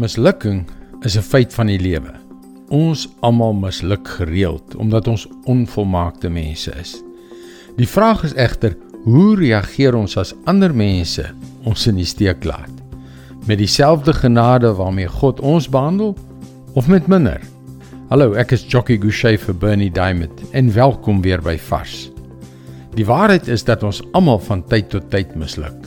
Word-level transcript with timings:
Mislukking 0.00 0.64
is 1.04 1.16
'n 1.16 1.22
feit 1.22 1.54
van 1.54 1.66
die 1.66 1.78
lewe. 1.78 2.12
Ons 2.68 3.08
almal 3.20 3.52
misluk 3.52 4.08
gereeld 4.08 4.76
omdat 4.76 5.08
ons 5.08 5.28
onvolmaakte 5.44 6.28
mense 6.28 6.72
is. 6.80 7.02
Die 7.76 7.88
vraag 7.88 8.24
is 8.24 8.34
egter, 8.34 8.76
hoe 9.04 9.36
reageer 9.36 9.94
ons 9.94 10.16
as 10.16 10.34
ander 10.44 10.74
mense 10.74 11.26
ons 11.64 11.86
in 11.86 11.96
die 11.96 12.04
steek 12.04 12.44
laat? 12.44 12.72
Met 13.46 13.58
dieselfde 13.58 14.12
genade 14.12 14.72
waarmee 14.74 15.08
God 15.08 15.40
ons 15.40 15.68
behandel 15.68 16.16
of 16.72 16.88
met 16.88 17.06
minder? 17.06 17.40
Hallo, 18.08 18.32
ek 18.32 18.52
is 18.52 18.64
Jockey 18.68 18.96
Gouchee 18.96 19.38
vir 19.38 19.54
Bernie 19.54 19.90
Diamond 19.90 20.40
en 20.52 20.72
welkom 20.72 21.20
weer 21.20 21.42
by 21.42 21.58
Vars. 21.58 22.10
Die 22.94 23.06
waarheid 23.06 23.48
is 23.48 23.64
dat 23.64 23.82
ons 23.82 24.02
almal 24.12 24.38
van 24.38 24.64
tyd 24.64 24.88
tot 24.88 25.10
tyd 25.10 25.34
misluk. 25.34 25.86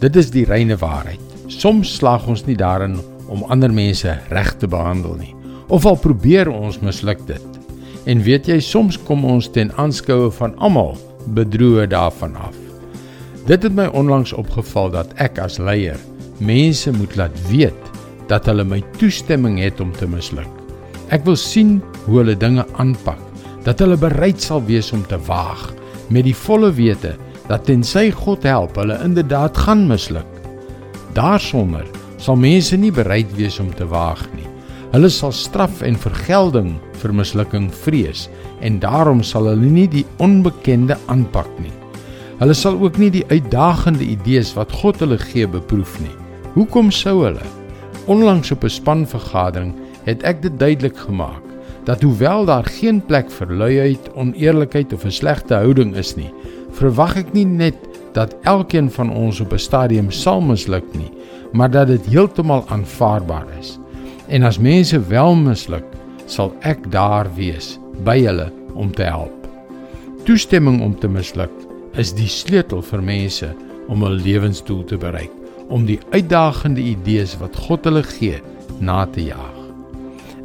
Dit 0.00 0.16
is 0.16 0.30
die 0.30 0.44
reine 0.44 0.76
waarheid. 0.76 1.20
Soms 1.46 1.96
slaag 1.96 2.26
ons 2.26 2.46
nie 2.46 2.56
daarin 2.56 2.96
om 3.32 3.46
ander 3.48 3.72
mense 3.72 4.18
reg 4.30 4.52
te 4.60 4.68
behandel 4.68 5.16
nie. 5.18 5.32
Of 5.72 5.86
al 5.88 5.96
probeer 5.96 6.50
ons 6.52 6.80
misluk 6.84 7.24
dit. 7.26 7.60
En 8.04 8.22
weet 8.22 8.50
jy, 8.50 8.58
soms 8.60 8.98
kom 9.06 9.24
ons 9.24 9.48
ten 9.50 9.72
aanskoue 9.80 10.30
van 10.36 10.56
almal 10.58 10.96
bedroe 11.32 11.86
daarvan 11.86 12.36
af. 12.36 12.56
Dit 13.46 13.64
het 13.66 13.74
my 13.74 13.88
onlangs 13.96 14.34
opgeval 14.38 14.92
dat 14.94 15.14
ek 15.22 15.40
as 15.42 15.58
leier 15.58 15.98
mense 16.42 16.90
moet 16.94 17.16
laat 17.18 17.36
weet 17.48 17.90
dat 18.30 18.46
hulle 18.50 18.64
my 18.66 18.80
toestemming 18.98 19.58
het 19.62 19.80
om 19.82 19.92
te 19.96 20.06
misluk. 20.08 20.48
Ek 21.12 21.24
wil 21.26 21.36
sien 21.36 21.80
hoe 22.06 22.22
hulle 22.22 22.36
dinge 22.38 22.64
aanpak, 22.80 23.18
dat 23.66 23.82
hulle 23.82 23.98
bereid 24.00 24.42
sal 24.42 24.62
wees 24.66 24.90
om 24.94 25.04
te 25.06 25.18
waag 25.28 25.70
met 26.12 26.26
die 26.26 26.36
volle 26.36 26.72
wete 26.76 27.14
dat 27.48 27.66
tensy 27.66 28.10
God 28.14 28.44
help, 28.46 28.76
hulle 28.78 28.98
inderdaad 29.04 29.58
gaan 29.64 29.86
misluk. 29.90 30.28
Daarsonder 31.16 31.86
sal 32.22 32.38
mense 32.38 32.76
nie 32.78 32.92
bereid 32.94 33.30
wees 33.34 33.58
om 33.58 33.72
te 33.74 33.86
waag 33.90 34.22
nie. 34.36 34.46
Hulle 34.92 35.08
sal 35.10 35.32
straf 35.34 35.80
en 35.82 35.96
vergelding 35.98 36.76
vir 37.00 37.14
mislukking 37.18 37.70
vrees 37.82 38.28
en 38.62 38.78
daarom 38.82 39.24
sal 39.26 39.48
hulle 39.50 39.70
nie 39.78 39.88
die 39.90 40.04
onbekende 40.22 40.98
aanpak 41.10 41.50
nie. 41.58 41.72
Hulle 42.38 42.54
sal 42.54 42.78
ook 42.78 42.98
nie 43.00 43.10
die 43.10 43.24
uitdagende 43.30 44.06
idees 44.06 44.52
wat 44.54 44.74
God 44.82 45.00
hulle 45.02 45.18
gee 45.18 45.48
beproef 45.50 45.96
nie. 46.02 46.14
Hoekom 46.54 46.92
sou 46.94 47.22
hulle? 47.24 47.46
Onlangs 48.06 48.52
op 48.52 48.64
'n 48.64 48.70
spanvergadering 48.70 49.74
het 50.04 50.22
ek 50.22 50.42
dit 50.42 50.58
duidelik 50.58 50.96
gemaak 50.96 51.42
dat 51.84 52.02
hoewel 52.02 52.44
daar 52.44 52.64
geen 52.64 53.00
plek 53.00 53.30
vir 53.30 53.50
luiheid, 53.50 54.10
oneerlikheid 54.14 54.92
of 54.92 55.04
'n 55.04 55.10
slegte 55.10 55.54
houding 55.54 55.96
is 55.96 56.14
nie, 56.16 56.30
verwag 56.70 57.16
ek 57.16 57.32
nie 57.34 57.44
net 57.44 57.74
dat 58.12 58.36
elkeen 58.42 58.90
van 58.90 59.10
ons 59.10 59.40
op 59.40 59.52
'n 59.52 59.58
stadium 59.58 60.10
sal 60.10 60.40
misluk 60.40 60.84
nie, 60.94 61.10
maar 61.52 61.70
dat 61.70 61.86
dit 61.86 62.06
heeltemal 62.06 62.64
aanvaarbaar 62.68 63.46
is. 63.58 63.78
En 64.28 64.42
as 64.42 64.58
mense 64.58 65.06
wel 65.06 65.34
misluk, 65.34 65.84
sal 66.26 66.54
ek 66.60 66.90
daar 66.90 67.28
wees 67.34 67.78
by 68.04 68.22
hulle 68.24 68.52
om 68.74 68.92
te 68.94 69.02
help. 69.02 69.48
Toestemming 70.24 70.80
om 70.82 70.98
te 70.98 71.08
misluk 71.08 71.50
is 71.92 72.14
die 72.14 72.28
sleutel 72.28 72.82
vir 72.82 73.02
mense 73.02 73.54
om 73.88 74.02
hul 74.02 74.16
lewensdoel 74.24 74.84
te 74.84 74.96
bereik, 74.96 75.32
om 75.68 75.84
die 75.86 76.00
uitdagende 76.10 76.80
idees 76.80 77.36
wat 77.40 77.56
God 77.56 77.84
hulle 77.84 78.02
gee 78.02 78.40
na 78.78 79.06
te 79.06 79.24
jaag. 79.24 79.58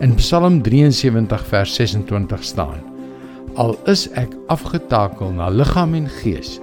In 0.00 0.14
Psalm 0.14 0.62
73 0.62 1.46
vers 1.46 1.74
26 1.74 2.44
staan: 2.44 2.82
Al 3.54 3.76
is 3.86 4.08
ek 4.12 4.34
afgetakel 4.52 5.30
na 5.32 5.48
liggaam 5.48 5.94
en 5.94 6.08
gees, 6.18 6.58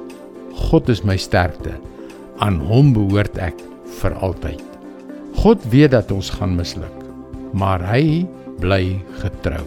God 0.70 0.90
is 0.90 1.04
my 1.04 1.18
sterkte. 1.20 1.76
Aan 2.42 2.60
hom 2.68 2.94
behoort 2.96 3.38
ek 3.38 3.60
vir 4.02 4.16
altyd. 4.26 4.64
God 5.44 5.64
weet 5.74 5.94
dat 5.94 6.12
ons 6.14 6.30
gaan 6.38 6.56
misluk, 6.58 7.00
maar 7.54 7.82
hy 7.84 8.26
bly 8.62 9.00
getrou. 9.22 9.64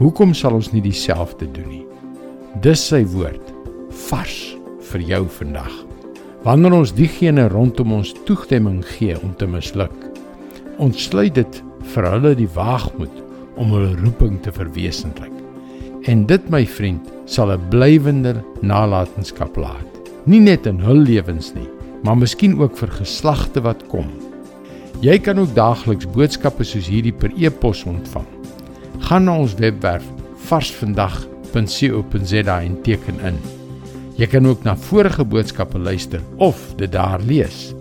Hoekom 0.00 0.34
sal 0.34 0.56
ons 0.58 0.70
nie 0.72 0.82
dieselfde 0.84 1.46
doen 1.54 1.68
nie? 1.68 1.84
Dis 2.64 2.82
sy 2.90 3.02
woord 3.12 3.52
vars 4.08 4.38
vir 4.90 5.04
jou 5.06 5.24
vandag. 5.38 5.72
Wanneer 6.46 6.78
ons 6.78 6.94
diegene 6.96 7.46
rondom 7.52 7.92
ons 7.98 8.14
toestemming 8.26 8.80
gee 8.96 9.18
om 9.20 9.34
te 9.36 9.46
misluk, 9.50 9.94
ontsluit 10.80 11.36
dit 11.36 11.60
vir 11.92 12.08
hulle 12.14 12.32
die 12.38 12.48
waagmoed 12.54 13.20
om 13.60 13.74
hulle 13.76 13.92
roeping 14.00 14.38
te 14.44 14.52
verwesenlik. 14.56 15.32
En 16.08 16.24
dit 16.26 16.50
my 16.50 16.64
vriend 16.64 17.04
sal 17.26 17.52
'n 17.52 17.68
blywender 17.70 18.42
nalatenskap 18.62 19.56
laat, 19.56 19.89
nie 20.26 20.40
net 20.40 20.66
in 20.66 20.80
hul 20.84 21.04
lewens 21.06 21.54
nie, 21.54 21.68
maar 22.04 22.16
miskien 22.16 22.60
ook 22.60 22.76
vir 22.80 22.90
geslagte 23.00 23.60
wat 23.64 23.88
kom. 23.88 24.06
Jy 25.00 25.16
kan 25.24 25.38
ook 25.40 25.54
daagliks 25.56 26.08
boodskappe 26.12 26.64
soos 26.64 26.88
hierdie 26.92 27.16
per 27.16 27.32
e-pos 27.40 27.84
ontvang. 27.88 28.26
Gaan 29.08 29.24
na 29.24 29.38
ons 29.40 29.56
webwerf 29.56 30.04
varsvandag.co.za 30.50 32.56
en 32.60 32.76
teken 32.84 33.20
in. 33.24 33.38
Jy 34.20 34.28
kan 34.28 34.46
ook 34.46 34.64
na 34.66 34.76
vorige 34.76 35.24
boodskappe 35.24 35.78
luister 35.80 36.20
of 36.36 36.74
dit 36.76 36.92
daar 36.92 37.20
lees. 37.24 37.72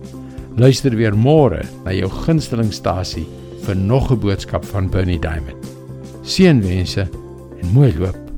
Luister 0.56 0.96
weer 0.96 1.16
môre 1.16 1.66
na 1.84 1.92
jou 1.96 2.10
gunstelingstasie 2.24 3.28
vir 3.66 3.76
nog 3.76 4.12
'n 4.12 4.20
boodskap 4.20 4.66
van 4.66 4.90
Bernie 4.90 5.20
Diamond. 5.20 5.68
Seënwense 6.24 7.08
en 7.62 7.68
mooi 7.74 7.94
loop. 8.00 8.29